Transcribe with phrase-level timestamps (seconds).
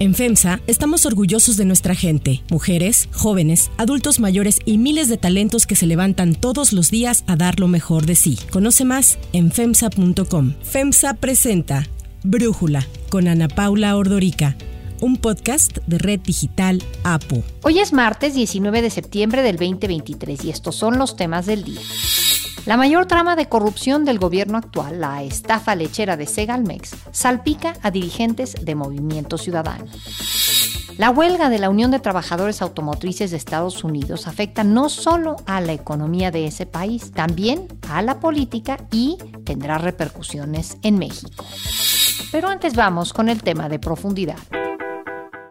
[0.00, 5.66] En FEMSA estamos orgullosos de nuestra gente, mujeres, jóvenes, adultos mayores y miles de talentos
[5.66, 8.38] que se levantan todos los días a dar lo mejor de sí.
[8.50, 10.54] Conoce más en FEMSA.com.
[10.62, 11.86] FEMSA presenta
[12.24, 14.56] Brújula con Ana Paula Ordorica
[15.00, 17.42] un podcast de Red Digital APO.
[17.62, 21.80] Hoy es martes 19 de septiembre del 2023 y estos son los temas del día.
[22.66, 27.90] La mayor trama de corrupción del gobierno actual, la estafa lechera de Segalmex, salpica a
[27.90, 29.86] dirigentes de Movimiento Ciudadano.
[30.98, 35.62] La huelga de la Unión de Trabajadores Automotrices de Estados Unidos afecta no solo a
[35.62, 41.46] la economía de ese país, también a la política y tendrá repercusiones en México.
[42.30, 44.36] Pero antes vamos con el tema de profundidad.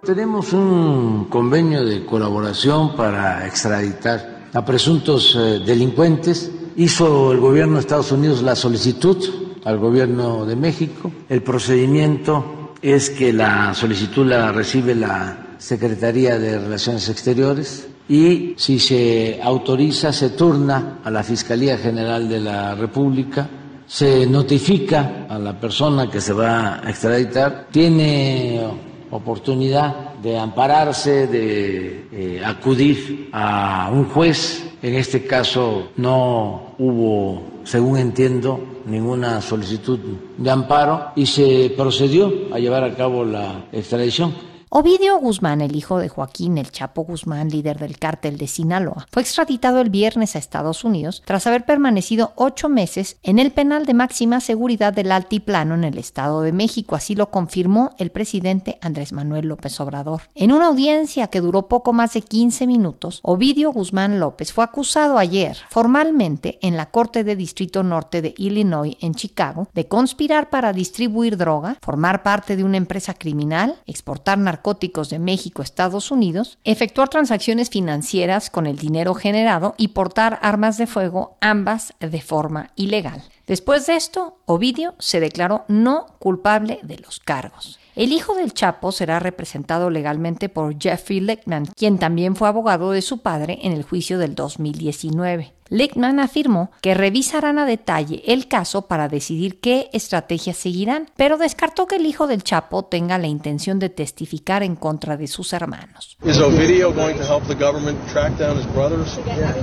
[0.03, 6.51] Tenemos un convenio de colaboración para extraditar a presuntos eh, delincuentes.
[6.79, 9.17] Hizo el gobierno de Estados Unidos la solicitud
[9.65, 11.11] al gobierno de México.
[11.27, 18.79] El procedimiento es que la solicitud la recibe la Secretaría de Relaciones Exteriores y si
[18.79, 23.49] se autoriza se turna a la Fiscalía General de la República
[23.85, 32.07] se notifica a la persona que se va a extraditar, tiene oportunidad de ampararse, de
[32.11, 34.65] eh, acudir a un juez.
[34.81, 39.99] En este caso no hubo, según entiendo, ninguna solicitud
[40.37, 44.33] de amparo y se procedió a llevar a cabo la extradición.
[44.71, 49.23] Ovidio Guzmán, el hijo de Joaquín El Chapo Guzmán, líder del cártel de Sinaloa, fue
[49.23, 53.95] extraditado el viernes a Estados Unidos tras haber permanecido ocho meses en el penal de
[53.95, 56.95] máxima seguridad del Altiplano en el Estado de México.
[56.95, 60.21] Así lo confirmó el presidente Andrés Manuel López Obrador.
[60.35, 65.17] En una audiencia que duró poco más de 15 minutos, Ovidio Guzmán López fue acusado
[65.17, 70.73] ayer formalmente en la Corte de Distrito Norte de Illinois en Chicago de conspirar para
[70.73, 76.57] distribuir droga, formar parte de una empresa criminal, exportar narcóticos, Narcóticos de México Estados Unidos,
[76.65, 82.71] efectuar transacciones financieras con el dinero generado y portar armas de fuego, ambas de forma
[82.75, 83.23] ilegal.
[83.49, 87.79] Después de esto, Ovidio se declaró no culpable de los cargos.
[87.95, 93.01] El hijo del Chapo será representado legalmente por Jeffrey Lichtman, quien también fue abogado de
[93.01, 95.55] su padre en el juicio del 2019.
[95.69, 101.87] Lichtman afirmó que revisarán a detalle el caso para decidir qué estrategias seguirán, pero descartó
[101.87, 106.17] que el hijo del Chapo tenga la intención de testificar en contra de sus hermanos.
[106.23, 109.17] Is Ovidio going to help the government track down his brothers?
[109.25, 109.55] Yeah.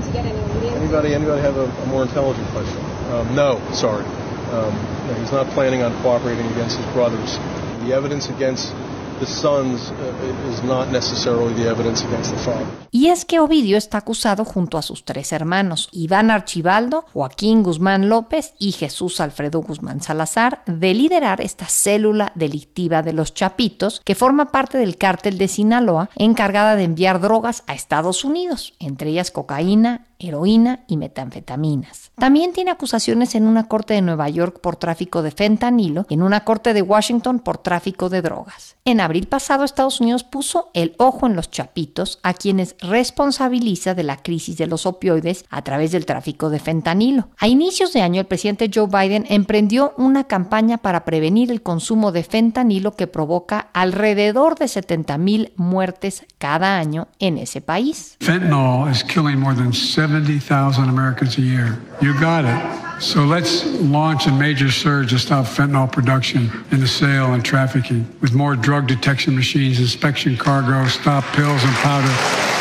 [0.76, 2.85] Anybody, anybody have a, a more intelligent question?
[3.10, 4.04] Um, no, sorry.
[4.52, 4.74] Um,
[5.08, 7.38] no, he's not planning on cooperating against his brothers.
[7.86, 8.72] the evidence against
[9.20, 12.66] the sons uh, is not necessarily the evidence against the father.
[12.90, 18.08] Y es que Ovidio está acusado junto a sus tres hermanos, Iván Archibaldo, Joaquín Guzmán
[18.08, 24.14] López y Jesús Alfredo Guzmán Salazar, de liderar esta célula delictiva de los Chapitos, que
[24.14, 29.30] forma parte del cártel de Sinaloa, encargada de enviar drogas a Estados Unidos, entre ellas
[29.30, 32.10] cocaína, heroína y metanfetaminas.
[32.18, 36.22] También tiene acusaciones en una corte de Nueva York por tráfico de fentanilo y en
[36.22, 38.76] una corte de Washington por tráfico de drogas.
[38.84, 44.04] En abril pasado, Estados Unidos puso el ojo en los chapitos a quienes responsabiliza de
[44.04, 47.28] la crisis de los opioides a través del tráfico de fentanilo.
[47.38, 52.12] A inicios de año, el presidente Joe Biden emprendió una campaña para prevenir el consumo
[52.12, 58.16] de fentanilo que provoca alrededor de 70 mil muertes cada año en ese país.
[58.20, 59.72] Fentanyl is killing more than
[60.06, 61.76] 70,000 Americans a year.
[62.00, 63.02] You got it.
[63.02, 68.06] So let's launch a major surge to stop fentanyl production and the sale and trafficking
[68.20, 72.06] with more drug detection machines, inspection cargo, stop pills and powder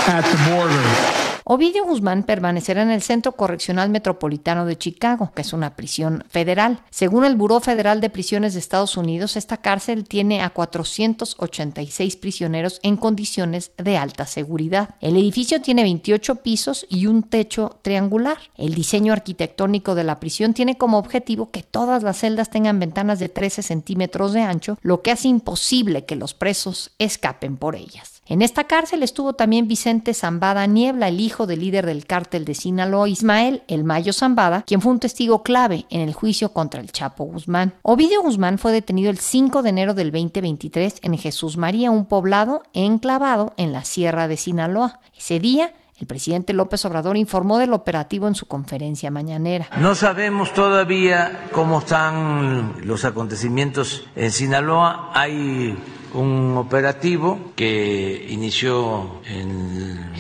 [0.08, 1.25] at the border.
[1.48, 6.80] Ovidio Guzmán permanecerá en el Centro Correccional Metropolitano de Chicago, que es una prisión federal.
[6.90, 12.80] Según el Buró Federal de Prisiones de Estados Unidos, esta cárcel tiene a 486 prisioneros
[12.82, 14.96] en condiciones de alta seguridad.
[15.02, 18.40] El edificio tiene 28 pisos y un techo triangular.
[18.58, 23.20] El diseño arquitectónico de la prisión tiene como objetivo que todas las celdas tengan ventanas
[23.20, 28.15] de 13 centímetros de ancho, lo que hace imposible que los presos escapen por ellas.
[28.28, 32.56] En esta cárcel estuvo también Vicente Zambada Niebla, el hijo del líder del cártel de
[32.56, 36.92] Sinaloa, Ismael El Mayo Zambada, quien fue un testigo clave en el juicio contra el
[36.92, 37.76] Chapo Guzmán.
[37.84, 42.64] Ovidio Guzmán fue detenido el 5 de enero del 2023 en Jesús María, un poblado
[42.74, 45.02] enclavado en la sierra de Sinaloa.
[45.16, 49.68] Ese día, el presidente López Obrador informó del operativo en su conferencia mañanera.
[49.78, 55.12] No sabemos todavía cómo están los acontecimientos en Sinaloa.
[55.14, 55.78] Hay
[56.16, 60.12] un operativo que inició en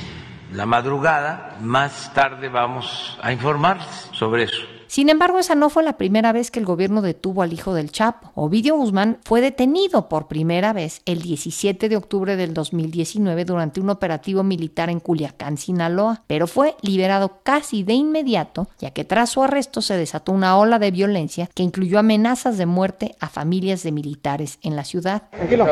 [0.53, 1.57] la madrugada.
[1.61, 3.79] Más tarde vamos a informar
[4.11, 4.74] sobre eso.
[4.95, 7.91] Sin embargo, esa no fue la primera vez que el gobierno detuvo al hijo del
[7.91, 8.31] Chapo.
[8.33, 13.89] Ovidio Guzmán fue detenido por primera vez el 17 de octubre del 2019 durante un
[13.89, 19.43] operativo militar en Culiacán, Sinaloa, pero fue liberado casi de inmediato, ya que tras su
[19.43, 23.91] arresto se desató una ola de violencia que incluyó amenazas de muerte a familias de
[23.91, 25.23] militares en la ciudad.
[25.31, 25.67] Tranquilo,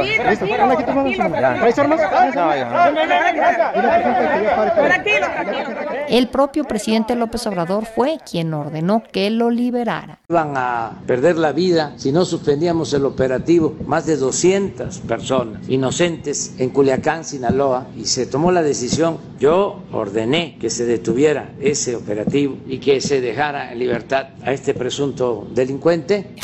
[6.09, 10.19] El propio presidente López Obrador fue quien ordenó que lo liberara.
[10.27, 13.77] Iban a perder la vida si no suspendíamos el operativo.
[13.85, 19.17] Más de 200 personas inocentes en Culiacán, Sinaloa, y se tomó la decisión.
[19.39, 24.73] Yo ordené que se detuviera ese operativo y que se dejara en libertad a este
[24.73, 26.35] presunto delincuente.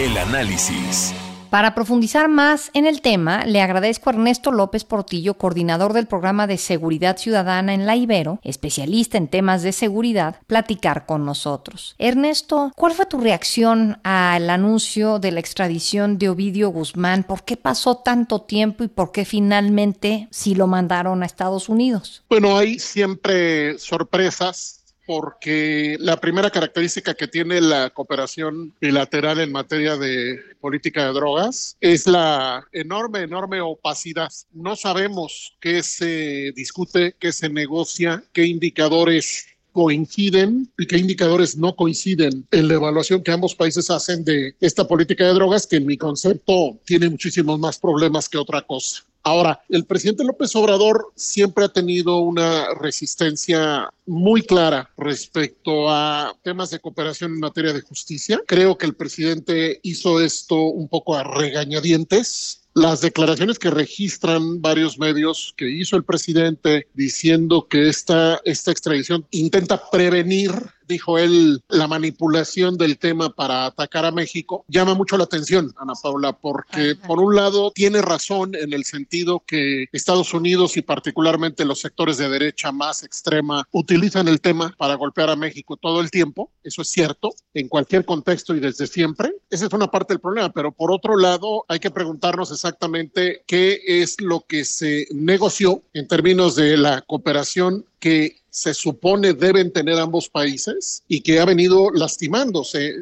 [0.00, 1.14] El análisis.
[1.54, 6.48] Para profundizar más en el tema, le agradezco a Ernesto López Portillo, coordinador del programa
[6.48, 11.94] de Seguridad Ciudadana en la Ibero, especialista en temas de seguridad, platicar con nosotros.
[11.98, 17.22] Ernesto, ¿cuál fue tu reacción al anuncio de la extradición de Ovidio Guzmán?
[17.22, 22.24] ¿Por qué pasó tanto tiempo y por qué finalmente sí lo mandaron a Estados Unidos?
[22.28, 29.96] Bueno, hay siempre sorpresas porque la primera característica que tiene la cooperación bilateral en materia
[29.96, 34.30] de política de drogas es la enorme, enorme opacidad.
[34.52, 41.74] No sabemos qué se discute, qué se negocia, qué indicadores coinciden y qué indicadores no
[41.74, 45.86] coinciden en la evaluación que ambos países hacen de esta política de drogas, que en
[45.86, 49.04] mi concepto tiene muchísimos más problemas que otra cosa.
[49.26, 56.70] Ahora, el presidente López Obrador siempre ha tenido una resistencia muy clara respecto a temas
[56.70, 58.38] de cooperación en materia de justicia.
[58.46, 64.98] Creo que el presidente hizo esto un poco a regañadientes las declaraciones que registran varios
[64.98, 70.52] medios que hizo el presidente diciendo que esta, esta extradición intenta prevenir
[70.86, 75.94] dijo él, la manipulación del tema para atacar a México, llama mucho la atención, Ana
[76.00, 81.64] Paula, porque por un lado tiene razón en el sentido que Estados Unidos y particularmente
[81.64, 86.10] los sectores de derecha más extrema utilizan el tema para golpear a México todo el
[86.10, 90.20] tiempo, eso es cierto, en cualquier contexto y desde siempre, esa es una parte del
[90.20, 95.82] problema, pero por otro lado hay que preguntarnos exactamente qué es lo que se negoció
[95.92, 101.44] en términos de la cooperación que se supone deben tener ambos países y que ha
[101.44, 102.94] venido lastimándose eh,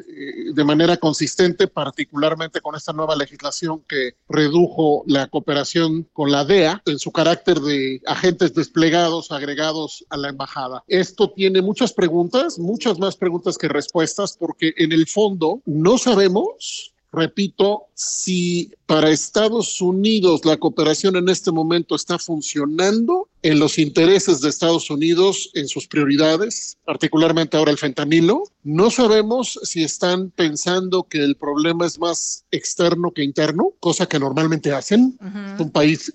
[0.51, 6.81] de manera consistente, particularmente con esta nueva legislación que redujo la cooperación con la DEA
[6.87, 10.83] en su carácter de agentes desplegados, agregados a la embajada.
[10.87, 16.93] Esto tiene muchas preguntas, muchas más preguntas que respuestas, porque en el fondo no sabemos
[17.13, 24.39] Repito, si para Estados Unidos la cooperación en este momento está funcionando en los intereses
[24.41, 31.03] de Estados Unidos, en sus prioridades, particularmente ahora el fentanilo, no sabemos si están pensando
[31.03, 35.17] que el problema es más externo que interno, cosa que normalmente hacen.
[35.59, 36.11] Un país,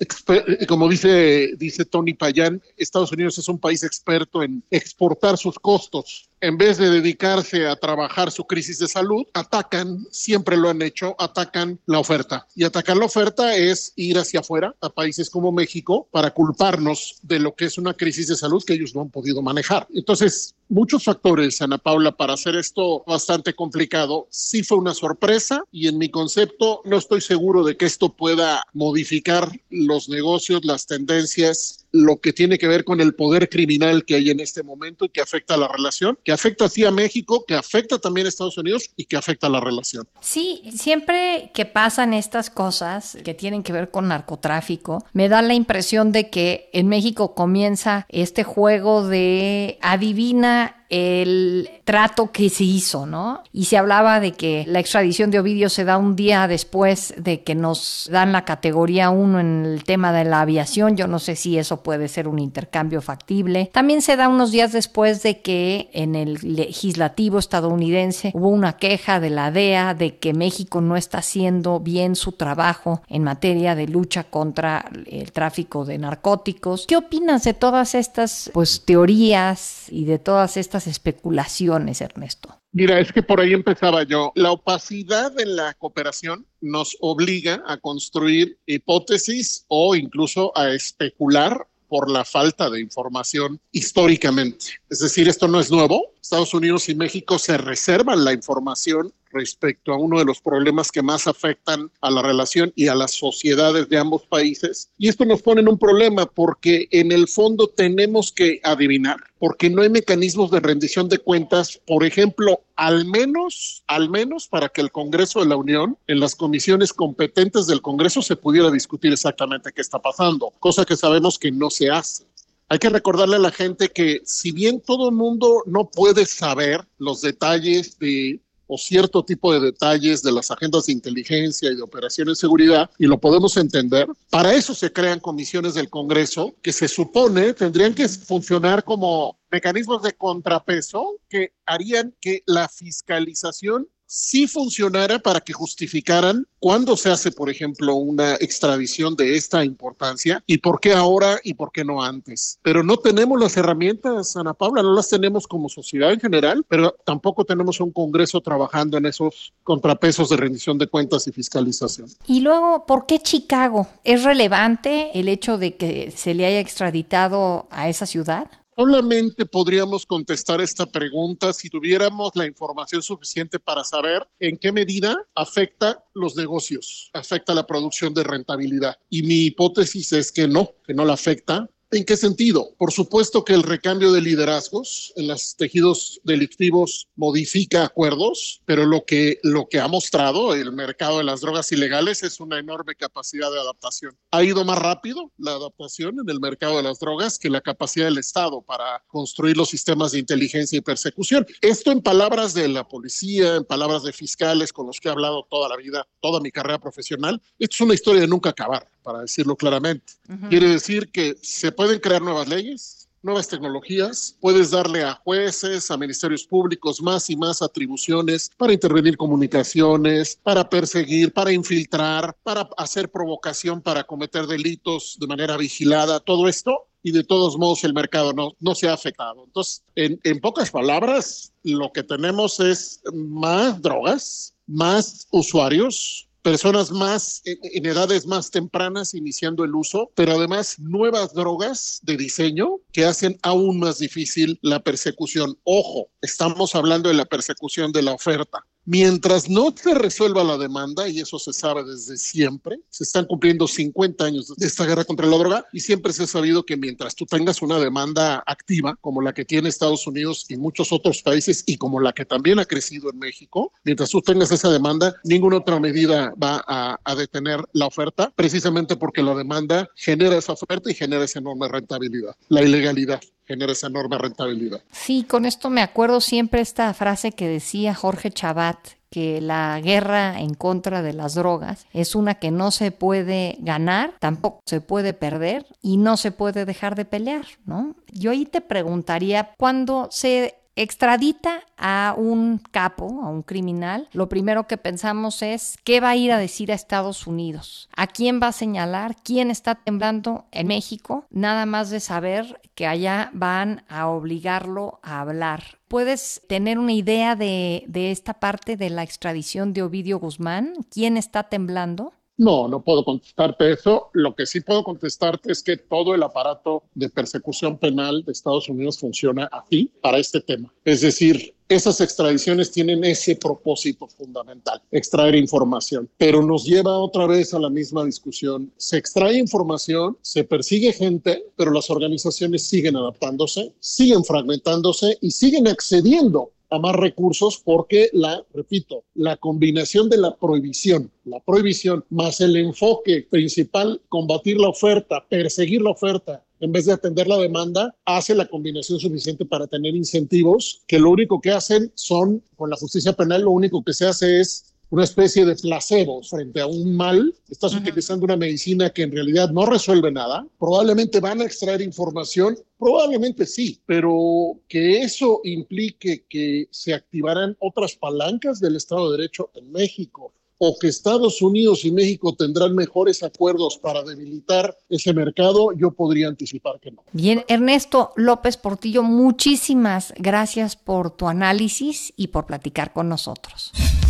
[0.66, 6.28] como dice, dice Tony Payán, Estados Unidos es un país experto en exportar sus costos
[6.40, 11.16] en vez de dedicarse a trabajar su crisis de salud, atacan, siempre lo han hecho,
[11.18, 12.46] atacan la oferta.
[12.54, 17.38] Y atacar la oferta es ir hacia afuera, a países como México, para culparnos de
[17.38, 19.86] lo que es una crisis de salud que ellos no han podido manejar.
[19.94, 24.26] Entonces, muchos factores, Ana Paula, para hacer esto bastante complicado.
[24.30, 28.62] Sí fue una sorpresa y en mi concepto no estoy seguro de que esto pueda
[28.72, 34.16] modificar los negocios, las tendencias lo que tiene que ver con el poder criminal que
[34.16, 37.44] hay en este momento y que afecta a la relación, que afecta así a México,
[37.46, 40.06] que afecta también a Estados Unidos y que afecta a la relación.
[40.20, 45.54] Sí, siempre que pasan estas cosas que tienen que ver con narcotráfico, me da la
[45.54, 53.06] impresión de que en México comienza este juego de adivina el trato que se hizo,
[53.06, 53.42] ¿no?
[53.52, 57.42] Y se hablaba de que la extradición de Ovidio se da un día después de
[57.42, 60.96] que nos dan la categoría 1 en el tema de la aviación.
[60.96, 63.70] Yo no sé si eso puede ser un intercambio factible.
[63.72, 69.20] También se da unos días después de que en el legislativo estadounidense hubo una queja
[69.20, 73.88] de la DEA de que México no está haciendo bien su trabajo en materia de
[73.88, 76.86] lucha contra el tráfico de narcóticos.
[76.86, 82.60] ¿Qué opinas de todas estas pues teorías y de todas estas especulaciones, Ernesto?
[82.72, 84.32] Mira, es que por ahí empezaba yo.
[84.34, 92.10] La opacidad en la cooperación nos obliga a construir hipótesis o incluso a especular por
[92.10, 94.66] la falta de información históricamente.
[94.90, 96.12] Es decir, esto no es nuevo.
[96.20, 101.02] Estados Unidos y México se reservan la información respecto a uno de los problemas que
[101.02, 104.90] más afectan a la relación y a las sociedades de ambos países.
[104.98, 109.70] Y esto nos pone en un problema porque en el fondo tenemos que adivinar, porque
[109.70, 114.80] no hay mecanismos de rendición de cuentas, por ejemplo, al menos, al menos para que
[114.80, 119.72] el Congreso de la Unión, en las comisiones competentes del Congreso, se pudiera discutir exactamente
[119.72, 122.28] qué está pasando, cosa que sabemos que no se hace.
[122.70, 126.86] Hay que recordarle a la gente que si bien todo el mundo no puede saber
[126.98, 131.82] los detalles de o cierto tipo de detalles de las agendas de inteligencia y de
[131.82, 134.06] operaciones de seguridad, y lo podemos entender.
[134.30, 140.02] Para eso se crean comisiones del Congreso que se supone tendrían que funcionar como mecanismos
[140.02, 147.30] de contrapeso que harían que la fiscalización si funcionara para que justificaran cuándo se hace,
[147.30, 152.02] por ejemplo, una extradición de esta importancia y por qué ahora y por qué no
[152.02, 152.58] antes.
[152.62, 156.96] Pero no tenemos las herramientas, Ana Paula, no las tenemos como sociedad en general, pero
[157.04, 162.08] tampoco tenemos un Congreso trabajando en esos contrapesos de rendición de cuentas y fiscalización.
[162.26, 163.88] Y luego, ¿por qué Chicago?
[164.04, 168.48] ¿Es relevante el hecho de que se le haya extraditado a esa ciudad?
[168.78, 175.16] Solamente podríamos contestar esta pregunta si tuviéramos la información suficiente para saber en qué medida
[175.34, 178.94] afecta los negocios, afecta la producción de rentabilidad.
[179.10, 182.74] Y mi hipótesis es que no, que no la afecta ¿En qué sentido?
[182.76, 189.06] Por supuesto que el recambio de liderazgos en los tejidos delictivos modifica acuerdos, pero lo
[189.06, 193.50] que, lo que ha mostrado el mercado de las drogas ilegales es una enorme capacidad
[193.50, 194.14] de adaptación.
[194.32, 198.04] Ha ido más rápido la adaptación en el mercado de las drogas que la capacidad
[198.04, 201.46] del Estado para construir los sistemas de inteligencia y persecución.
[201.62, 205.46] Esto en palabras de la policía, en palabras de fiscales con los que he hablado
[205.48, 209.20] toda la vida, toda mi carrera profesional, esto es una historia de nunca acabar para
[209.22, 210.12] decirlo claramente.
[210.50, 215.96] Quiere decir que se pueden crear nuevas leyes, nuevas tecnologías, puedes darle a jueces, a
[215.96, 223.10] ministerios públicos más y más atribuciones para intervenir comunicaciones, para perseguir, para infiltrar, para hacer
[223.10, 226.84] provocación, para cometer delitos de manera vigilada, todo esto.
[227.02, 229.44] Y de todos modos el mercado no, no se ha afectado.
[229.46, 237.42] Entonces, en, en pocas palabras, lo que tenemos es más drogas, más usuarios, personas más
[237.44, 243.38] en edades más tempranas iniciando el uso, pero además nuevas drogas de diseño que hacen
[243.42, 245.58] aún más difícil la persecución.
[245.64, 248.64] Ojo, estamos hablando de la persecución de la oferta.
[248.90, 253.68] Mientras no se resuelva la demanda, y eso se sabe desde siempre, se están cumpliendo
[253.68, 257.14] 50 años de esta guerra contra la droga y siempre se ha sabido que mientras
[257.14, 261.64] tú tengas una demanda activa, como la que tiene Estados Unidos y muchos otros países
[261.66, 265.58] y como la que también ha crecido en México, mientras tú tengas esa demanda, ninguna
[265.58, 270.90] otra medida va a, a detener la oferta, precisamente porque la demanda genera esa oferta
[270.90, 274.82] y genera esa enorme rentabilidad, la ilegalidad genera esa enorme rentabilidad.
[274.92, 278.78] Sí, con esto me acuerdo siempre esta frase que decía Jorge Chabat,
[279.10, 284.14] que la guerra en contra de las drogas es una que no se puede ganar,
[284.20, 287.96] tampoco se puede perder y no se puede dejar de pelear, ¿no?
[288.12, 294.68] Yo ahí te preguntaría, cuando se extradita a un capo, a un criminal, lo primero
[294.68, 298.48] que pensamos es qué va a ir a decir a Estados Unidos, a quién va
[298.48, 304.06] a señalar, quién está temblando en México, nada más de saber que allá van a
[304.06, 305.78] obligarlo a hablar.
[305.88, 310.74] ¿Puedes tener una idea de, de esta parte de la extradición de Ovidio Guzmán?
[310.90, 312.12] ¿Quién está temblando?
[312.38, 314.10] No, no puedo contestarte eso.
[314.12, 318.68] Lo que sí puedo contestarte es que todo el aparato de persecución penal de Estados
[318.68, 320.72] Unidos funciona así para este tema.
[320.84, 327.52] Es decir, esas extradiciones tienen ese propósito fundamental, extraer información, pero nos lleva otra vez
[327.52, 328.72] a la misma discusión.
[328.76, 335.66] Se extrae información, se persigue gente, pero las organizaciones siguen adaptándose, siguen fragmentándose y siguen
[335.66, 342.40] accediendo a más recursos porque la, repito, la combinación de la prohibición, la prohibición más
[342.40, 347.94] el enfoque principal, combatir la oferta, perseguir la oferta, en vez de atender la demanda,
[348.04, 352.76] hace la combinación suficiente para tener incentivos que lo único que hacen son, con la
[352.76, 356.96] justicia penal, lo único que se hace es una especie de placebo frente a un
[356.96, 361.82] mal, estás utilizando una medicina que en realidad no resuelve nada, probablemente van a extraer
[361.82, 369.18] información, probablemente sí, pero que eso implique que se activarán otras palancas del Estado de
[369.18, 375.14] Derecho en México o que Estados Unidos y México tendrán mejores acuerdos para debilitar ese
[375.14, 377.04] mercado, yo podría anticipar que no.
[377.12, 383.72] Bien, Ernesto López Portillo, muchísimas gracias por tu análisis y por platicar con nosotros.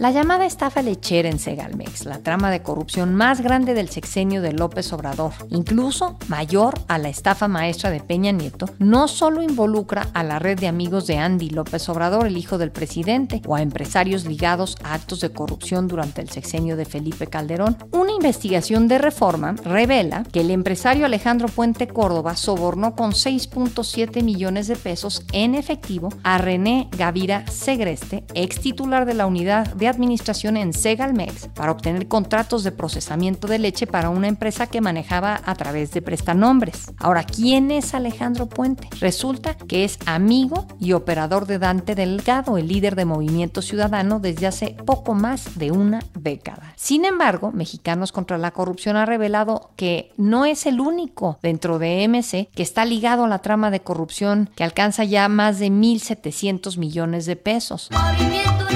[0.00, 4.54] La llamada estafa lechera en Segalmex, la trama de corrupción más grande del sexenio de
[4.54, 10.24] López Obrador, incluso mayor a la estafa maestra de Peña Nieto, no solo involucra a
[10.24, 14.24] la red de amigos de Andy López Obrador, el hijo del presidente, o a empresarios
[14.24, 17.76] ligados a actos de corrupción durante el sexenio de Felipe Calderón.
[17.90, 24.66] Una investigación de reforma revela que el empresario Alejandro Puente Córdoba sobornó con 6.7 millones
[24.66, 30.56] de pesos en efectivo a René Gavira Segreste, ex titular de la unidad de administración
[30.56, 35.54] en Segalmex para obtener contratos de procesamiento de leche para una empresa que manejaba a
[35.54, 36.92] través de prestanombres.
[36.98, 38.88] Ahora, ¿quién es Alejandro Puente?
[39.00, 44.46] Resulta que es amigo y operador de Dante Delgado, el líder de Movimiento Ciudadano desde
[44.46, 46.74] hace poco más de una década.
[46.76, 52.06] Sin embargo, Mexicanos contra la Corrupción ha revelado que no es el único dentro de
[52.08, 56.78] MC que está ligado a la trama de corrupción que alcanza ya más de 1.700
[56.78, 57.90] millones de pesos.
[57.92, 58.66] Movimiento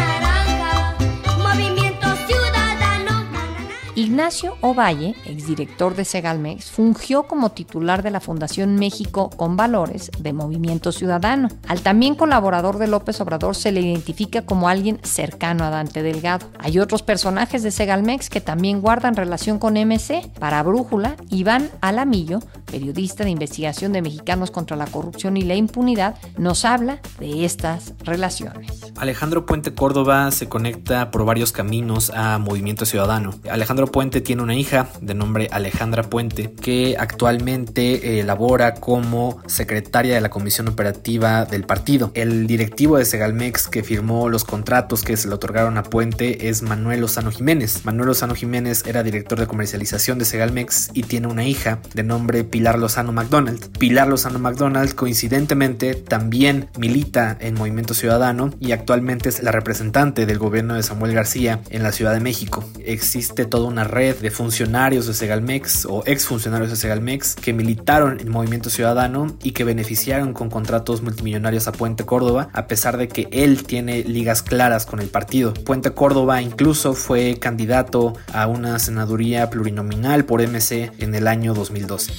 [4.15, 10.33] Ignacio Ovalle, exdirector de Segalmex, fungió como titular de la Fundación México con Valores de
[10.33, 11.49] Movimiento Ciudadano.
[11.67, 16.47] Al también colaborador de López Obrador se le identifica como alguien cercano a Dante Delgado.
[16.61, 20.31] Hay otros personajes de Segalmex que también guardan relación con MC.
[20.39, 26.15] Para Brújula, Iván Alamillo, periodista de investigación de Mexicanos contra la Corrupción y la Impunidad,
[26.39, 28.93] nos habla de estas relaciones.
[28.97, 33.31] Alejandro Puente Córdoba se conecta por varios caminos a Movimiento Ciudadano.
[33.51, 40.15] Alejandro Puente tiene una hija de nombre Alejandra Puente que actualmente eh, labora como secretaria
[40.15, 42.11] de la comisión operativa del partido.
[42.15, 46.63] El directivo de Segalmex que firmó los contratos que se le otorgaron a Puente es
[46.63, 47.85] Manuel Lozano Jiménez.
[47.85, 52.45] Manuel Lozano Jiménez era director de comercialización de Segalmex y tiene una hija de nombre
[52.45, 53.77] Pilar Lozano McDonald.
[53.79, 60.39] Pilar Lozano McDonald coincidentemente también milita en Movimiento Ciudadano y actualmente es la representante del
[60.39, 62.65] gobierno de Samuel García en la Ciudad de México.
[62.85, 68.21] Existe todo un una red de funcionarios de Segalmex o exfuncionarios de Segalmex que militaron
[68.21, 73.09] en Movimiento Ciudadano y que beneficiaron con contratos multimillonarios a Puente Córdoba, a pesar de
[73.09, 75.55] que él tiene ligas claras con el partido.
[75.55, 82.13] Puente Córdoba incluso fue candidato a una senaduría plurinominal por MC en el año 2012.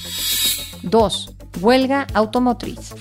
[0.82, 1.35] 2.
[1.60, 2.94] Huelga automotriz.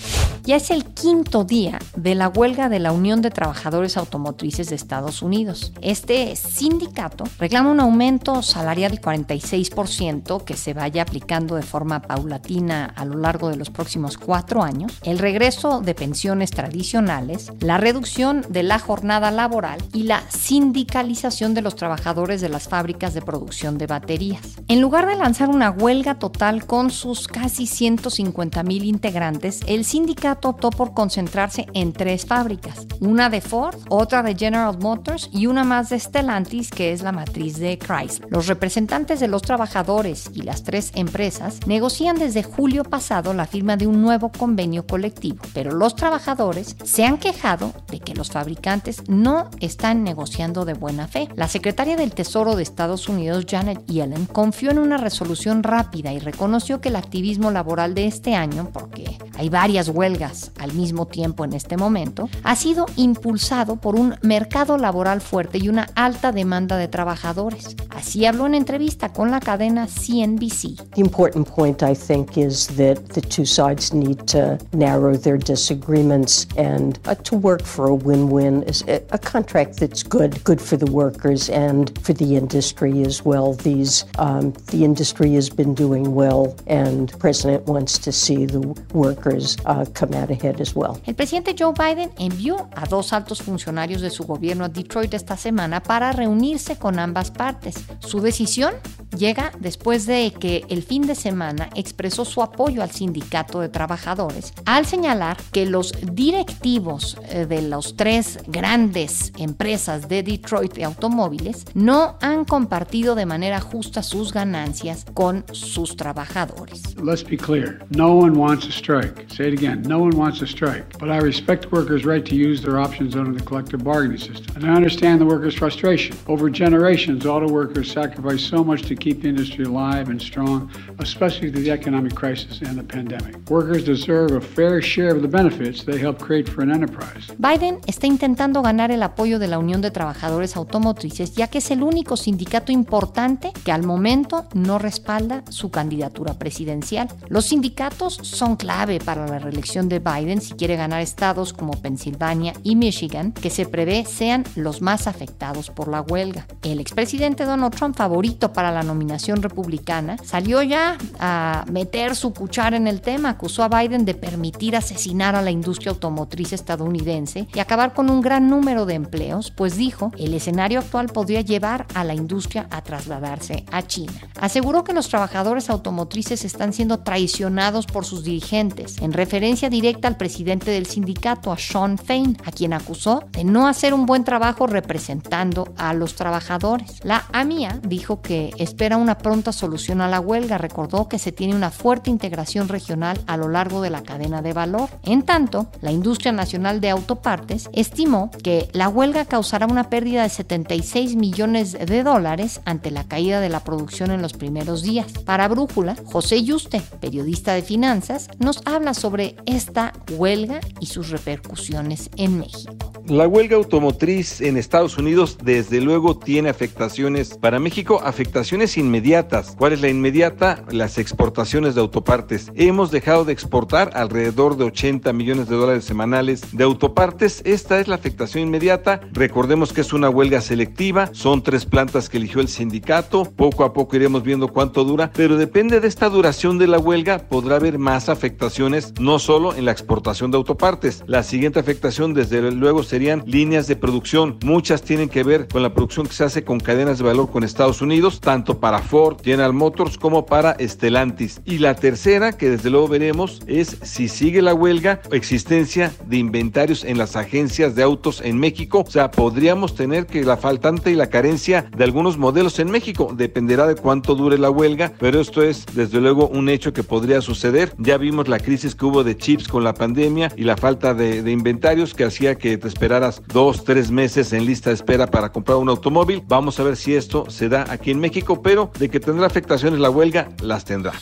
[0.44, 4.76] Ya es el quinto día de la huelga de la Unión de Trabajadores Automotrices de
[4.76, 5.74] Estados Unidos.
[5.82, 12.86] Este sindicato reclama un aumento salarial del 46% que se vaya aplicando de forma paulatina
[12.86, 18.46] a lo largo de los próximos cuatro años, el regreso de pensiones tradicionales, la reducción
[18.48, 23.80] de la jornada laboral y la sindicalización de los trabajadores de las fábricas de producción
[23.80, 24.42] de baterías.
[24.68, 30.50] En lugar de lanzar una huelga total con sus casi 150 mil integrantes, el sindicato
[30.50, 35.64] optó por concentrarse en tres fábricas, una de Ford, otra de General Motors y una
[35.64, 38.28] más de Stellantis, que es la matriz de Chrysler.
[38.30, 43.78] Los representantes de los trabajadores y las tres empresas negocian desde julio pasado la firma
[43.78, 49.04] de un nuevo convenio colectivo, pero los trabajadores se han quejado de que los fabricantes
[49.08, 51.28] no están negociando de buena fe.
[51.36, 56.20] La secretaria del Tesoro de Estados Unidos, Janet Yellen, confió en una resolución rápida y
[56.20, 61.46] reconoció que el activismo laboral de este año, porque hay varias huelgas al mismo tiempo
[61.46, 66.78] en este momento, ha sido impulsado por un mercado laboral fuerte y una alta demanda
[66.78, 67.76] de trabajadores.
[67.90, 70.76] Así habló en entrevista con la cadena CNBC.
[70.96, 76.48] The important point I think is that the two sides need to narrow their disagreements
[76.58, 80.92] and uh, to work for a win-win is a contract that's good, good for the
[80.92, 83.54] workers and for the industry as well.
[83.54, 88.62] These um, the industry has been doing well, and President wants to see the
[88.94, 94.70] workers uh, el presidente Joe Biden envió a dos altos funcionarios de su gobierno a
[94.70, 97.76] Detroit esta semana para reunirse con ambas partes.
[98.00, 98.74] Su decisión
[99.16, 104.54] llega después de que el fin de semana expresó su apoyo al sindicato de trabajadores
[104.66, 111.66] al señalar que los directivos eh, de las tres grandes empresas de Detroit de automóviles
[111.74, 116.96] no han compartido de manera justa sus ganancias con sus trabajadores.
[117.02, 117.80] Let's be clear.
[117.90, 119.26] No one wants a strike.
[119.30, 119.84] Say it again.
[119.84, 120.98] No one wants to strike.
[121.00, 124.56] But I respect workers' right to use their options under the collective bargaining system.
[124.56, 126.16] And I understand the workers' frustration.
[126.28, 131.64] Over generations, auto workers sacrificed so much to keep industry alive and strong, especially through
[131.64, 133.36] the economic crisis and the pandemic.
[133.52, 137.32] Workers deserve a fair share of the benefits they help create for an enterprise.
[137.38, 141.70] Biden está intentando ganar el apoyo de la Unión de Trabajadores Automotrices, ya que es
[141.70, 147.08] el único sindicato importante que al momento no respalda su candidatura presidencial.
[147.30, 152.54] Los sindicatos son clave para la reelección de Biden si quiere ganar estados como Pensilvania
[152.64, 156.48] y Michigan, que se prevé sean los más afectados por la huelga.
[156.64, 158.95] El expresidente Donald Trump, favorito para la nominación
[159.42, 164.76] republicana, salió ya a meter su cuchara en el tema, acusó a Biden de permitir
[164.76, 169.78] asesinar a la industria automotriz estadounidense y acabar con un gran número de empleos, pues
[169.78, 174.14] dijo, el escenario actual podría llevar a la industria a trasladarse a China.
[174.40, 180.18] Aseguró que los trabajadores automotrices están siendo traicionados por sus dirigentes, en referencia directa al
[180.18, 184.68] presidente del sindicato, a Sean Fain, a quien acusó de no hacer un buen trabajo
[184.68, 187.04] representando a los trabajadores.
[187.04, 191.56] La AMIA dijo que espera una pronta solución a la huelga, recordó que se tiene
[191.56, 194.90] una fuerte integración regional a lo largo de la cadena de valor.
[195.04, 200.30] En tanto, la industria nacional de autopartes estimó que la huelga causará una pérdida de
[200.30, 205.14] 76 millones de dólares ante la caída de la producción en los primeros días.
[205.24, 212.10] Para Brújula, José Yuste, periodista de finanzas, nos habla sobre esta huelga y sus repercusiones
[212.18, 212.76] en México.
[213.08, 219.56] La huelga automotriz en Estados Unidos desde luego tiene afectaciones para México, afectaciones inmediatas.
[219.58, 220.64] ¿Cuál es la inmediata?
[220.72, 222.52] Las exportaciones de autopartes.
[222.56, 227.42] Hemos dejado de exportar alrededor de 80 millones de dólares semanales de autopartes.
[227.46, 229.02] Esta es la afectación inmediata.
[229.14, 233.26] Recordemos que es una huelga selectiva, son tres plantas que eligió el sindicato.
[233.36, 237.28] Poco a poco iremos viendo cuánto dura, pero depende de esta duración de la huelga,
[237.30, 241.04] podrá haber más afectaciones, no solo en la exportación de autopartes.
[241.08, 244.38] La siguiente afectación, desde luego, serían líneas de producción.
[244.44, 247.44] Muchas tienen que ver con la producción que se hace con cadenas de valor con
[247.44, 251.42] Estados Unidos, tanto para Ford, General Motors como para Stellantis.
[251.46, 256.84] Y la tercera, que desde luego veremos, es si sigue la huelga, existencia de inventarios
[256.84, 258.84] en las agencias de autos en México.
[258.88, 263.14] O sea, podríamos tener que la faltante y la carencia de algunos modelos en México.
[263.16, 267.22] Dependerá de cuánto dure la huelga, pero esto es desde luego un hecho que podría
[267.22, 267.74] suceder.
[267.78, 271.22] Ya vimos la crisis que hubo de chips con la pandemia y la falta de,
[271.22, 275.32] de inventarios que hacía que te esperaras dos, tres meses en lista de espera para
[275.32, 276.24] comprar un automóvil.
[276.28, 279.80] Vamos a ver si esto se da aquí en México, pero de que tendrá afectaciones
[279.80, 280.94] la huelga, las tendrá.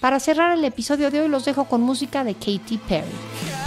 [0.00, 3.61] Para cerrar el episodio de hoy los dejo con música de Katy Perry.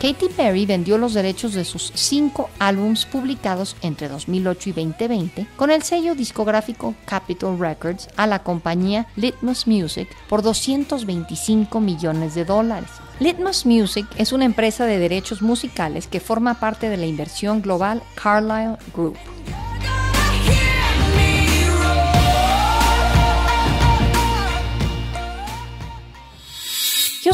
[0.00, 5.70] Katy Perry vendió los derechos de sus cinco álbums publicados entre 2008 y 2020 con
[5.70, 12.90] el sello discográfico Capitol Records a la compañía Litmus Music por 225 millones de dólares.
[13.20, 18.02] Litmus Music es una empresa de derechos musicales que forma parte de la inversión global
[18.22, 19.16] Carlyle Group.